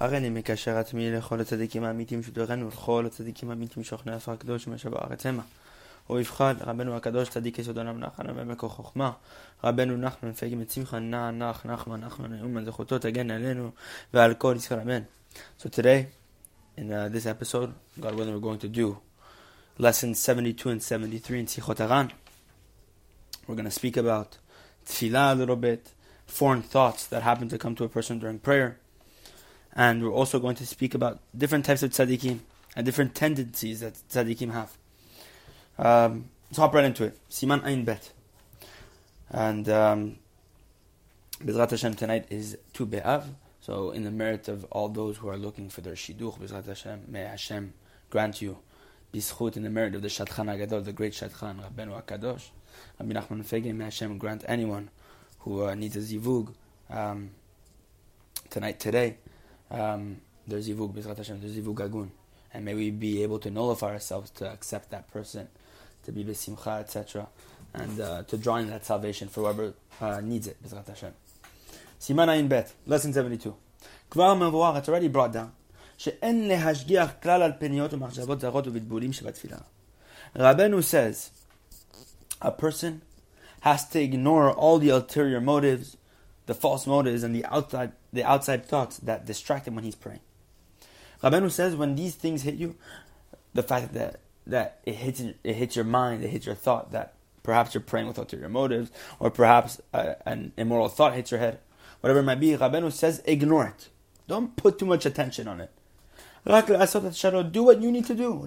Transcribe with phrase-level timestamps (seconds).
[0.00, 5.26] הריני מקשר עצמי לכל הצדיקים האמיתים שדורנו ולכל הצדיקים האמיתים שוכנע עשר הקדוש שמשה בארץ
[5.26, 5.42] המה.
[6.10, 9.12] ובבחד רבנו הקדוש צדיק יסוד עולם נחמן ומקור חוכמה
[9.64, 13.70] רבנו נחמן מפגים את שמחה נע נח נחמן נחמן נאומן זכותו תגן עלינו
[14.14, 15.02] ועל כל ישראל אמן.
[15.60, 16.06] So today
[16.78, 17.70] in uh, this episode
[18.00, 18.98] God willing we're going to do
[19.78, 22.10] lessons 72 and 73 in Sichot Haran.
[23.46, 24.38] We're going to speak about
[24.86, 25.90] tefillah a little bit,
[26.26, 28.78] foreign thoughts that happen to come to a person during prayer.
[29.78, 32.40] And we're also going to speak about different types of tzaddikim
[32.74, 34.76] and different tendencies that tzaddikim have.
[35.78, 37.16] Um, let's hop right into it.
[37.30, 38.10] Siman Ein Bet.
[39.30, 40.16] And um,
[41.38, 43.26] Bezrat Hashem tonight is Tu Be'av.
[43.60, 47.04] So, in the merit of all those who are looking for their Shidduch, Bezrat Hashem,
[47.06, 47.72] may Hashem
[48.10, 48.58] grant you
[49.14, 52.48] Bischut in the merit of the Shadchan Agadol, the great Shadchan, Rabbeinu HaKadosh.
[52.98, 54.90] Rabbi Nachman Fege, may Hashem grant anyone
[55.38, 56.52] who uh, needs a zivug
[56.90, 57.30] um,
[58.50, 59.18] tonight, today,
[59.71, 62.09] um, there's zivug, Bezrat Hashem, there's zivug agun.
[62.53, 65.47] And may we be able to nullify ourselves to accept that person,
[66.05, 67.27] to be besimcha, etc.,
[67.73, 71.13] and uh, to draw in that salvation for whoever uh, needs it, Bezrat Hashem.
[71.99, 73.53] Siman Ayin Bet, lesson 72.
[74.11, 75.49] כבר מבואר, it's already brought down,
[75.97, 79.57] שאין להשגיח כלל על פניות ומחשבות זרות ובלבולים שבתפילה.
[80.35, 81.29] Rabbeinu says,
[82.41, 83.01] a person
[83.61, 85.95] has to ignore all the ulterior motives,
[86.48, 90.20] the false motives, and the outside, the outside thoughts that distract him when he's praying.
[91.22, 92.74] Rabbeinu says when these things hit you,
[93.52, 97.12] the fact that that it hits it hits your mind, it hits your thought that
[97.42, 101.58] perhaps you're praying with ulterior motives, or perhaps uh, an immoral thought hits your head,
[102.00, 102.56] whatever it might be.
[102.56, 103.90] Rabbeinu says ignore it.
[104.26, 105.70] Don't put too much attention on it.
[106.46, 108.46] Do what you need to do.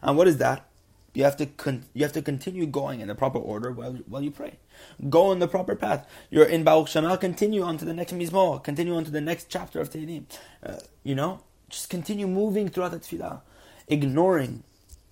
[0.00, 0.67] And what is that?
[1.14, 4.22] You have to con- you have to continue going in the proper order while while
[4.22, 4.58] you pray.
[5.08, 6.08] Go in the proper path.
[6.30, 7.16] You're in Baruch She'amar.
[7.16, 8.62] Continue on to the next Mizmor.
[8.62, 10.24] Continue on to the next chapter of Tehillim.
[10.64, 13.40] Uh, you know, just continue moving throughout the Tefillah,
[13.88, 14.62] ignoring,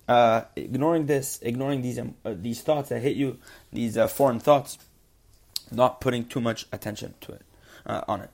[0.07, 3.39] uh, ignoring this, ignoring these um, uh, these thoughts that hit you,
[3.73, 4.77] these uh, foreign thoughts,
[5.71, 7.41] not putting too much attention to it.
[7.85, 8.29] Uh, on it.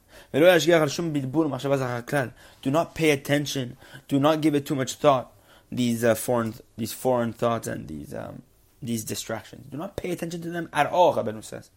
[2.63, 3.77] Do not pay attention.
[4.07, 5.31] Do not give it too much thought
[5.75, 8.43] these uh, foreign these foreign thoughts and these um,
[8.81, 9.65] these distractions.
[9.67, 11.15] Do not pay attention to them at all.
[11.15, 11.69] Rabbeinu says,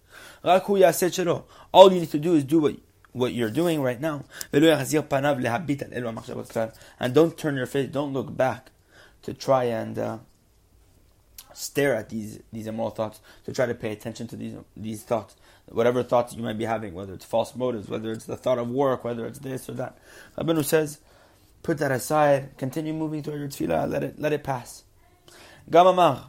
[1.72, 2.76] all you need to do is do what
[3.12, 4.64] what you're doing right now, and
[7.14, 8.70] don't turn your face, don't look back
[9.22, 10.18] to try and uh,
[11.54, 15.36] stare at these these immoral thoughts, to try to pay attention to these these thoughts,
[15.68, 18.68] whatever thoughts you might be having, whether it's false motives, whether it's the thought of
[18.68, 19.96] work, whether it's this or that.
[20.36, 20.98] Rabbeinu says
[21.66, 24.84] put that aside, continue moving toward your tefillah, let it let it pass.
[25.68, 26.28] Gamamach.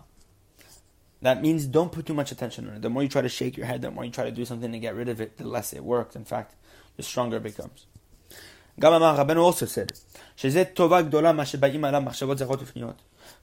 [1.22, 2.82] That means don't put too much attention on it.
[2.82, 4.72] The more you try to shake your head, the more you try to do something
[4.72, 6.16] to get rid of it, the less it works.
[6.16, 6.56] In fact,
[6.96, 7.86] the stronger it becomes.
[8.80, 9.94] Gamamach Rabbeinu also said,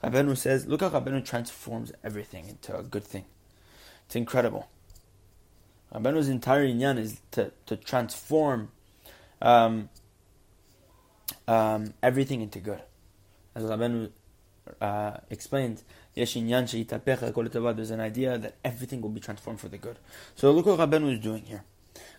[0.02, 3.24] Rabbeinu says, look how Rabbeinu transforms everything into a good thing.
[4.06, 4.68] It's incredible.
[5.92, 8.70] Rabbeinu's entire inyan is to, to transform
[9.42, 9.88] um,
[11.46, 12.82] um, everything into good.
[13.54, 14.10] As Rabbeinu
[14.80, 15.82] uh, explained,
[16.14, 19.98] there's an idea that everything will be transformed for the good.
[20.34, 21.64] So look what Rabbeinu is doing here.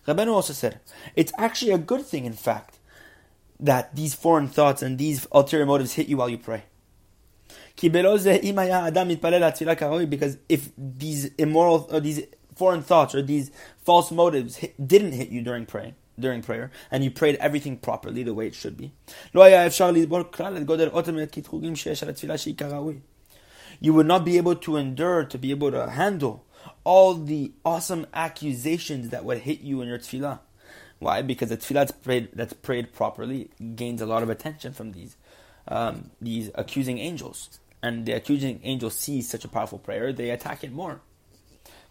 [0.07, 0.79] Rabbeinu also said,
[1.15, 2.79] it's actually a good thing, in fact,
[3.59, 6.63] that these foreign thoughts and these ulterior motives hit you while you pray.
[7.77, 7.97] Because
[10.47, 12.21] if these immoral, or these
[12.55, 13.51] foreign thoughts or these
[13.83, 18.23] false motives hit, didn't hit you during praying, during prayer and you prayed everything properly
[18.23, 18.91] the way it should be.
[23.81, 26.45] You would not be able to endure, to be able to handle
[26.83, 30.39] all the awesome accusations that would hit you in your tefillah.
[30.99, 31.21] Why?
[31.21, 35.17] Because the tefillah that's prayed, that's prayed properly gains a lot of attention from these
[35.67, 37.59] um, these accusing angels.
[37.81, 41.01] And the accusing angels see such a powerful prayer, they attack it more.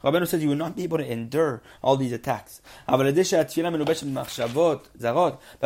[0.04, 2.60] Rabbeinu says you will not be able to endure all these attacks.
[2.86, 2.98] But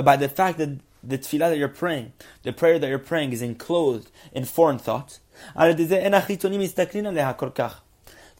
[0.04, 2.12] by the fact that the tefillah that you're praying,
[2.44, 5.18] the prayer that you're praying is enclosed in foreign thoughts,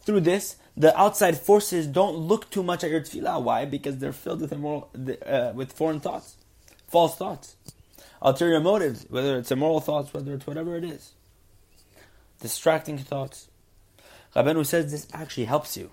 [0.05, 3.41] through this, the outside forces don't look too much at your tefillah.
[3.43, 3.65] Why?
[3.65, 4.89] Because they're filled with immoral,
[5.25, 6.37] uh, with foreign thoughts,
[6.87, 7.57] false thoughts,
[8.21, 11.11] ulterior motives, whether it's immoral thoughts, whether it's whatever it is,
[12.41, 13.48] distracting thoughts.
[14.39, 15.91] Rabbeinu says this actually helps you.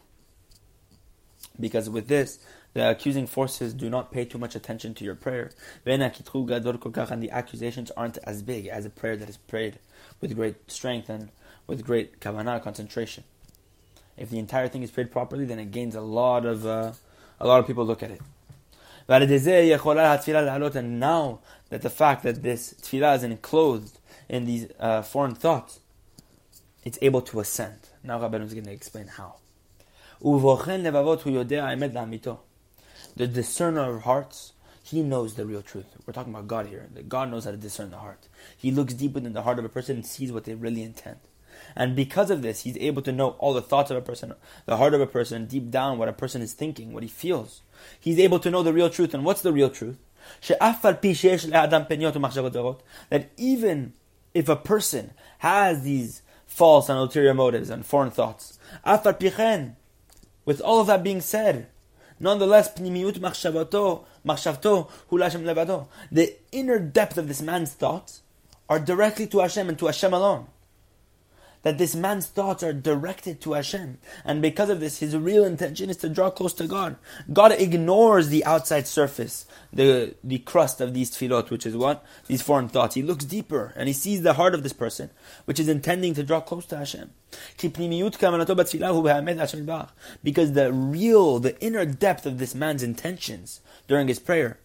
[1.59, 2.39] Because with this,
[2.75, 5.51] the accusing forces do not pay too much attention to your prayer.
[5.85, 9.81] And the accusations aren't as big as a prayer that is prayed
[10.21, 11.31] with great strength and
[11.67, 13.25] with great kavanah, concentration.
[14.17, 16.93] If the entire thing is prayed properly, then it gains a lot of uh,
[17.41, 18.21] a lot of people look at it.
[19.09, 23.99] And now that the fact that this tefillah is enclosed
[24.29, 25.81] in these uh, foreign thoughts,
[26.85, 27.89] it's able to ascend.
[28.03, 29.37] Now Rabbeinu is going to explain how.
[33.17, 34.53] The discerner of hearts,
[34.83, 35.87] he knows the real truth.
[36.07, 36.89] We're talking about God here.
[37.09, 38.29] God knows how to discern the heart.
[38.57, 41.19] He looks deep within the heart of a person and sees what they really intend.
[41.75, 44.35] And because of this, he's able to know all the thoughts of a person,
[44.67, 47.63] the heart of a person, deep down what a person is thinking, what he feels.
[47.99, 49.15] He's able to know the real truth.
[49.15, 49.99] And what's the real truth?
[50.49, 53.93] That even
[54.35, 59.75] if a person has these false and ulterior motives and foreign thoughts, After piyehen,
[60.45, 61.69] with all of that being said,
[62.19, 68.23] nonetheless, pnimiut machshavato, machshavto, hulashem levado, the inner depth of this man's thoughts
[68.69, 70.49] are directly to Hashem and to Hashem alone
[71.67, 73.99] that this man's thoughts are directed to Hashem.
[74.25, 76.95] And because of this, his real intention is to draw close to God.
[77.33, 82.05] God ignores the outside surface, the, the crust of these tefillot, which is what?
[82.29, 82.95] These foreign thoughts.
[82.95, 85.11] He looks deeper and he sees the heart of this person,
[85.45, 87.11] which is intending to draw close to Hashem.
[90.23, 94.61] Because the real, the inner depth of this man's intentions during his prayer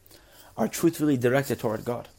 [0.56, 2.10] are truthfully directed toward God.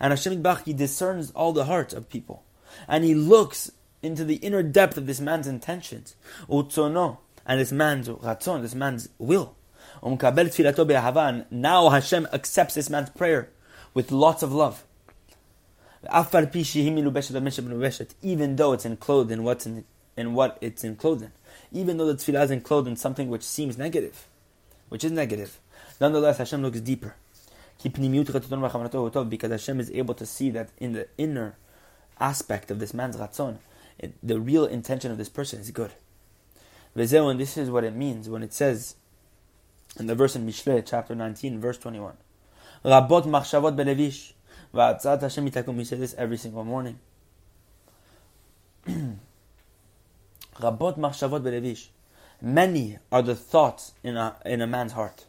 [0.00, 2.44] And Hashem Bach, He discerns all the hearts of people.
[2.86, 3.70] And He looks
[4.02, 6.14] into the inner depth of this man's intentions.
[6.48, 9.54] Utzono, and this man's ratzon, this man's will.
[10.02, 13.50] And now Hashem accepts this man's prayer
[13.94, 14.84] with lots of love.
[18.22, 19.84] Even though it's enclosed in what's in,
[20.16, 21.32] in what it's enclosed in.
[21.72, 24.28] Even though the tefillah is enclosed in something which seems negative,
[24.88, 25.58] which is negative.
[26.00, 27.16] Nonetheless, Hashem looks deeper
[27.82, 31.56] because Hashem is able to see that in the inner
[32.20, 33.58] aspect of this man's ratzon,
[33.98, 35.92] it, the real intention of this person is good.
[36.94, 38.96] And this is what it means when it says
[39.98, 42.14] in the verse in Mishle, chapter 19, verse 21.
[42.84, 44.32] Rabot machshavot belevish.
[44.72, 45.76] Hashem itakum.
[45.76, 46.98] We say this every single morning.
[48.86, 49.18] Rabot
[50.98, 51.88] machshavot belevish.
[52.40, 55.24] Many are the thoughts in a, in a man's heart.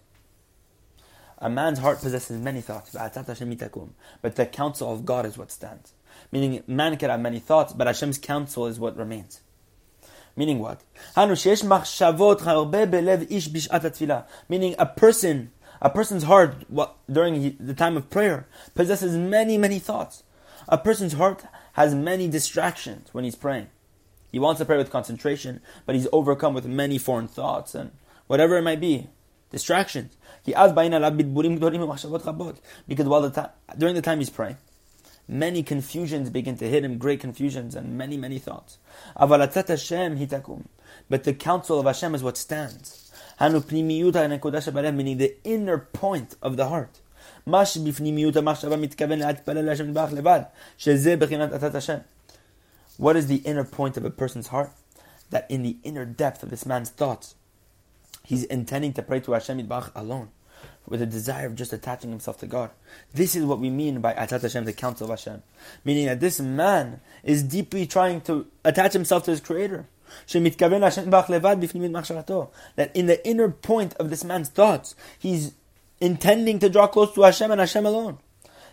[1.40, 5.94] A man's heart possesses many thoughts, but the counsel of God is what stands.
[6.32, 9.40] Meaning, man can have many thoughts, but Hashem's counsel is what remains.
[10.36, 10.82] Meaning what?
[14.50, 15.52] Meaning a person,
[15.82, 16.56] a person's heart
[17.12, 20.24] during the time of prayer possesses many, many thoughts.
[20.68, 23.68] A person's heart has many distractions when he's praying.
[24.32, 27.92] He wants to pray with concentration, but he's overcome with many foreign thoughts and
[28.28, 29.08] whatever it might be,
[29.52, 30.16] distractions.
[30.46, 30.74] Because
[33.08, 34.58] while the time, during the time he's praying,
[35.28, 38.78] many confusions begin to hit him, great confusions and many, many thoughts.
[41.10, 43.12] But the counsel of Hashem is what stands.
[43.40, 47.00] Meaning the inner point of the heart.
[47.46, 47.76] What
[53.16, 54.72] is the inner point of a person's heart?
[55.30, 57.36] That in the inner depth of this man's thoughts,
[58.30, 60.30] He's intending to pray to Hashem Yitbach alone,
[60.86, 62.70] with a desire of just attaching himself to God.
[63.12, 65.42] This is what we mean by Atat Hashem, the counsel of Hashem.
[65.84, 69.88] Meaning that this man is deeply trying to attach himself to his Creator.
[70.28, 70.52] That
[72.94, 75.56] in the inner point of this man's thoughts, he's
[76.00, 78.20] intending to draw close to Hashem and Hashem alone.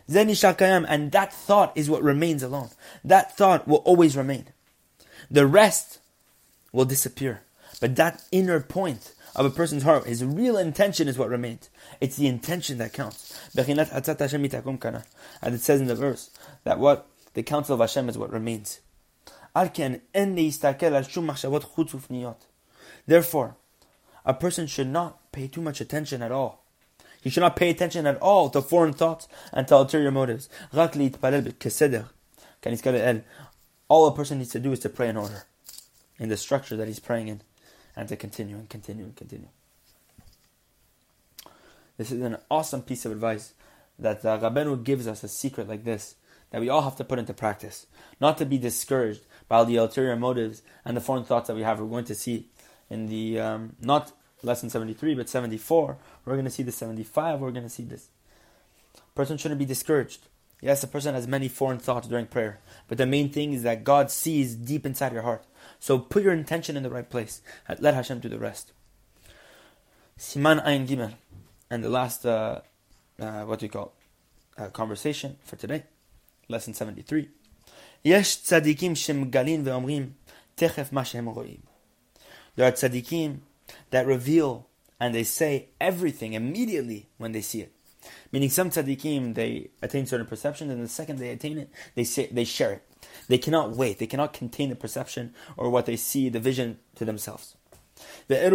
[0.07, 2.69] And that thought is what remains alone.
[3.03, 4.49] That thought will always remain.
[5.31, 6.01] The rest
[6.73, 7.41] will disappear.
[7.81, 11.69] But that inner point of a person's heart, his real intention is what remains.
[12.01, 13.39] It's the intention that counts.
[13.55, 13.69] And
[15.55, 16.31] it says in the verse
[16.65, 18.81] that what the counsel of Hashem is what remains.
[23.07, 23.57] Therefore,
[24.25, 26.65] a person should not pay too much attention at all.
[27.21, 30.49] He should not pay attention at all to foreign thoughts and to ulterior motives.
[33.89, 35.45] All a person needs to do is to pray in order,
[36.19, 37.43] in the structure that he's praying in
[37.97, 39.49] and to continue and continue and continue.
[41.97, 43.55] This is an awesome piece of advice
[43.99, 46.17] that uh, Rabbeinu gives us a secret like this
[46.51, 47.87] that we all have to put into practice.
[48.21, 51.63] Not to be discouraged by all the ulterior motives and the foreign thoughts that we
[51.63, 51.81] have.
[51.81, 52.49] We're going to see
[52.89, 54.13] in the, um, not
[54.43, 55.97] lesson 73, but 74.
[56.25, 57.41] We're going to see the 75.
[57.41, 58.09] We're going to see this.
[59.15, 60.29] Person shouldn't be discouraged.
[60.61, 63.85] Yes, a person has many foreign thoughts during prayer, but the main thing is that
[63.85, 65.45] God sees deep inside your heart.
[65.80, 67.42] So put your intention in the right place.
[67.80, 68.72] Let Hashem do the rest.
[70.18, 71.14] Siman Ayin Gimel.
[71.70, 72.62] And the last, uh,
[73.20, 73.94] uh, what do you call
[74.58, 75.84] uh, conversation for today.
[76.50, 77.30] Lesson 73.
[78.06, 80.12] יש צדיקים שמגלים ואומרים,
[80.56, 81.58] תכף מה שהם רואים.
[82.56, 83.40] There are tzaddikim
[83.92, 84.68] that reveal
[85.00, 87.72] and they say everything immediately when they see it.
[88.33, 92.29] Meaning some tzaddikim, they attain certain perceptions, and the second they attain it, they say,
[92.31, 92.83] they share it.
[93.29, 93.99] They cannot wait.
[93.99, 97.57] They cannot contain the perception or what they see, the vision to themselves.
[98.29, 98.53] The and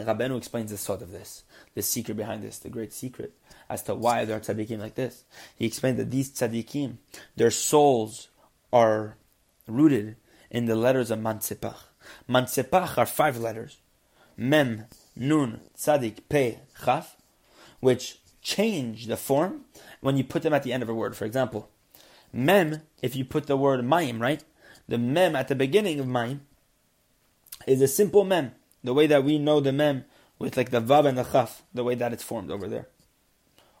[0.00, 1.42] Rabbeinu explains the sort of this,
[1.74, 3.34] the secret behind this, the great secret
[3.68, 5.24] as to why there are tzaddikim like this.
[5.56, 6.98] He explained that these tzaddikim,
[7.34, 8.28] their souls
[8.72, 9.16] are
[9.66, 10.16] rooted
[10.50, 11.76] in the letters of Mansepach.
[12.28, 13.78] Mansepach are five letters.
[14.36, 14.84] Mem,
[15.16, 17.16] Nun, Tzadik, Pe, Chaf,
[17.80, 19.64] which change the form
[20.00, 21.16] when you put them at the end of a word.
[21.16, 21.68] For example,
[22.32, 24.44] Mem, if you put the word Maim, right?
[24.88, 26.42] The Mem at the beginning of Maim
[27.66, 28.52] is a simple Mem.
[28.84, 30.04] The way that we know the Mem
[30.38, 32.88] with like the Vav and the Chaf, the way that it's formed over there.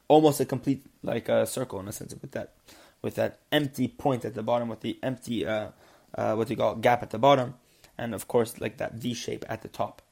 [0.08, 2.54] Almost a complete like a circle in a sense with that
[3.02, 5.68] with that empty point at the bottom, with the empty uh,
[6.14, 7.54] uh, what do you call it, gap at the bottom,
[7.98, 10.02] and of course like that V shape at the top.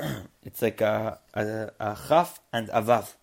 [0.42, 3.14] it's like a, a, a chaf and a vav,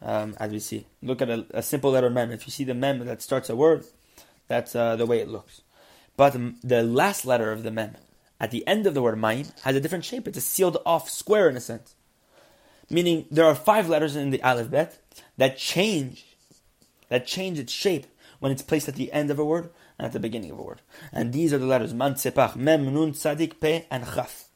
[0.00, 0.86] um, as we see.
[1.02, 2.30] Look at a, a, simple letter mem.
[2.30, 3.84] If you see the mem that starts a word,
[4.48, 5.62] that's uh, the way it looks.
[6.16, 7.96] But the last letter of the mem,
[8.38, 10.28] at the end of the word mayim, has a different shape.
[10.28, 11.94] It's a sealed off square in a sense.
[12.90, 14.98] Meaning there are five letters in the aleph bet
[15.38, 16.26] that change,
[17.08, 18.06] that change its shape
[18.38, 20.62] when it's placed at the end of a word and at the beginning of a
[20.62, 20.82] word.
[21.12, 22.16] And these are the letters man
[22.56, 24.48] mem, nun, tzadik, pe, and chaf.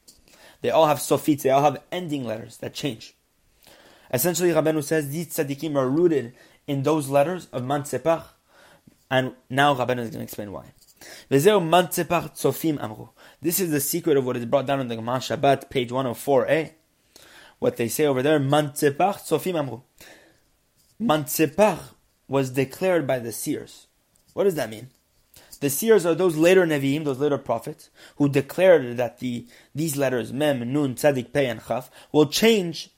[0.63, 3.15] They all have sofit, they all have ending letters that change.
[4.13, 6.33] Essentially, Rabbeinu says these tzaddikim are rooted
[6.67, 8.25] in those letters of man sepach,
[9.11, 10.73] and now Rabbeinu is going to explain why.
[11.29, 11.47] This
[13.61, 16.49] is the secret of what is brought down in the Gemara Shabbat, page 104a.
[16.49, 16.71] Eh?
[17.59, 19.81] What they say over there, Man Tzepach Tzofim Amru.
[20.99, 21.27] Man
[22.29, 23.87] was declared by the seers.
[24.33, 24.89] What does that mean?
[25.57, 30.33] The seers are those later Nevi'im, those later prophets, who declared that the these letters,
[30.33, 32.91] Mem, Nun, Tzadik, Pei, and Chaf, will change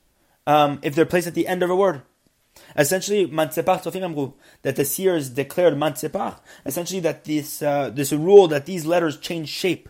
[0.46, 2.02] um, if they're placed at the end of a word.
[2.76, 9.16] Essentially, that the seers declared Mansepach, essentially that this, uh, this rule that these letters
[9.16, 9.88] change shape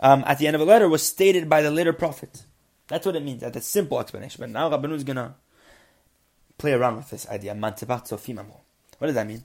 [0.00, 2.46] um, at the end of a letter was stated by the later prophets.
[2.88, 3.40] That's what it means.
[3.40, 4.40] That's a simple explanation.
[4.40, 5.34] But now Rabbanu is going to
[6.58, 7.54] play around with this idea.
[7.54, 8.52] Mansepach Amru.
[8.98, 9.42] What does that mean?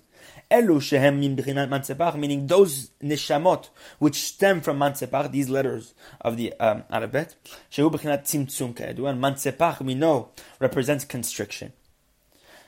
[0.52, 6.54] Elu shehem min mansepach, meaning those nishamot which stem from mansepach, these letters of the
[6.60, 7.36] um, alphabet,
[7.72, 10.30] shehu b'chinat tzimtzum ka'edu, and mansepach we know
[10.60, 11.72] represents constriction.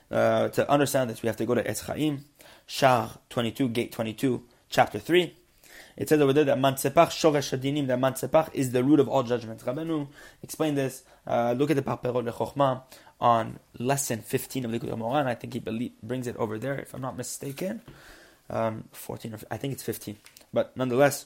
[0.09, 2.25] Uh, to understand this, we have to go to Etz Chaim,
[2.65, 5.35] Shar 22, Gate 22, Chapter 3.
[5.95, 9.23] It says over there that Mansepach Shoresh Hadinim, that Mansepach is the root of all
[9.23, 9.63] judgments.
[9.63, 10.07] Rabbeinu
[10.41, 11.03] explained this.
[11.25, 12.83] Uh, look at the Parperot Lechochma
[13.24, 15.27] on lesson 15 of Likutei Moharan.
[15.27, 17.82] I think he brings it over there, if I'm not mistaken.
[18.50, 20.18] Um, 14 or I think it's 15.
[20.51, 21.25] But nonetheless,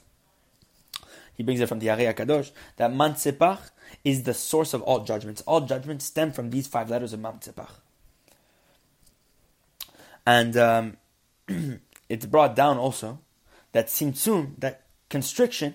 [1.34, 3.72] he brings it from the Ari Kadosh that Mansepach
[4.04, 5.42] is the source of all judgments.
[5.48, 7.72] All judgments stem from these five letters of Mansepach.
[10.24, 10.98] And um,
[12.10, 13.20] it's brought down also
[13.72, 15.74] that tzimtzum, that constriction,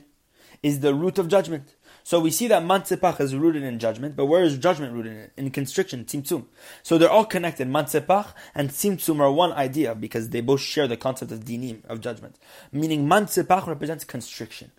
[0.63, 1.75] is the root of judgment.
[2.05, 5.47] So we see that mansepach is rooted in judgment, but where is judgment rooted in?
[5.47, 6.47] In constriction, tzimtzum.
[6.83, 7.69] So they're all connected.
[7.69, 12.01] Mansepach and tzimtzum are one idea because they both share the concept of dinim, of
[12.01, 12.37] judgment.
[12.73, 14.73] Meaning mansepach represents constriction,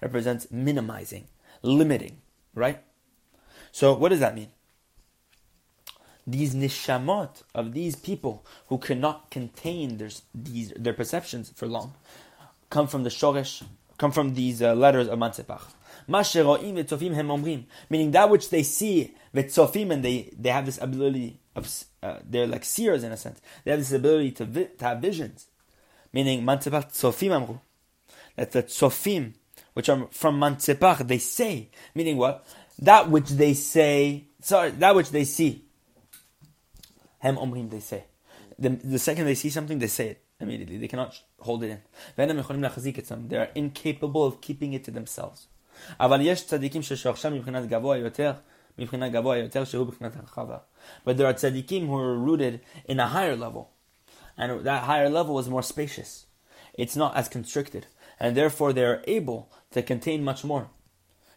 [0.00, 1.26] represents minimizing,
[1.62, 2.18] limiting,
[2.54, 2.82] right?
[3.72, 4.48] So what does that mean?
[6.26, 11.94] These nishamot of these people who cannot contain their, these, their perceptions for long,
[12.70, 13.62] come from the shoresh,
[13.96, 15.62] come from these uh, letters of Mansepach.
[16.08, 22.46] Meaning that which they see, v'tzofim, and they, they have this ability of, uh, they're
[22.46, 23.40] like seers in a sense.
[23.64, 25.46] They have this ability to, vi- to have visions.
[26.12, 27.58] Meaning, Mansepach tzofim amru.
[28.36, 29.34] That the tzofim,
[29.74, 31.70] which are from Mansepach, they say.
[31.94, 32.46] Meaning what?
[32.78, 35.64] That which they say, sorry, that which they see.
[37.18, 38.04] Hem omrim, they say.
[38.58, 40.78] The, the second they see something, they say it immediately.
[40.78, 41.80] They cannot hold it in.
[43.28, 45.48] They are incapable of keeping it to themselves.
[45.98, 46.30] But there
[51.26, 53.70] are tzaddikim who are rooted in a higher level.
[54.36, 56.26] And that higher level is more spacious.
[56.74, 57.86] It's not as constricted.
[58.20, 60.70] And therefore they are able to contain much more.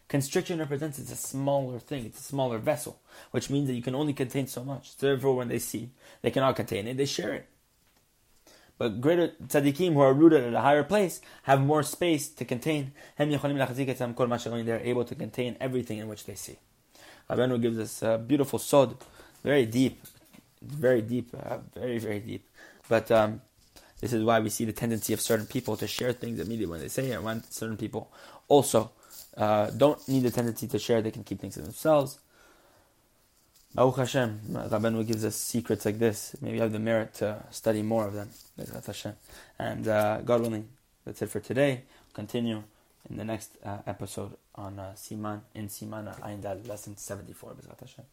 [0.08, 3.94] Constriction represents it's a smaller thing, it's a smaller vessel, which means that you can
[3.94, 4.94] only contain so much.
[4.98, 5.88] Therefore, when they see
[6.20, 7.48] they cannot contain it, they share it.
[8.82, 12.90] But greater tzaddikim who are rooted at a higher place have more space to contain.
[13.16, 16.58] They're able to contain everything in which they see.
[17.30, 18.96] Rabbeinu gives us a beautiful sod,
[19.44, 20.04] very deep,
[20.60, 22.44] very deep, uh, very very deep.
[22.88, 23.42] But um,
[24.00, 26.80] this is why we see the tendency of certain people to share things immediately when
[26.80, 28.10] they say it, when certain people
[28.48, 28.90] also
[29.36, 32.18] uh, don't need the tendency to share, they can keep things to themselves.
[33.74, 36.36] Baruch Hashem, Rabbeinu gives us secrets like this.
[36.42, 38.28] Maybe have the merit to study more of them.
[39.58, 40.68] And uh, God willing,
[41.06, 41.82] that's it for today.
[42.12, 42.62] continue
[43.08, 47.56] in the next uh, episode on uh, Siman, in Siman, Ayin lesson 74.
[47.80, 48.04] Hashem.